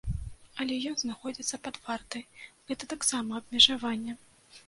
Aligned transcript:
Але 0.63 0.77
ён 0.91 0.95
знаходзіцца 1.01 1.59
пад 1.67 1.75
вартай, 1.85 2.23
гэта 2.71 2.83
таксама 2.93 3.31
абмежаванне. 3.43 4.13